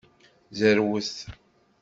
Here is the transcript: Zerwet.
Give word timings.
Zerwet. 0.57 1.15